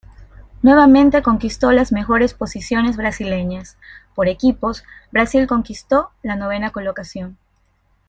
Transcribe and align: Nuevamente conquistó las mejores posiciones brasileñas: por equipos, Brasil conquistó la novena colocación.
Nuevamente 0.63 1.21
conquistó 1.21 1.71
las 1.71 1.91
mejores 1.91 2.33
posiciones 2.33 2.97
brasileñas: 2.97 3.77
por 4.15 4.29
equipos, 4.29 4.83
Brasil 5.11 5.45
conquistó 5.45 6.09
la 6.23 6.35
novena 6.35 6.71
colocación. 6.71 7.37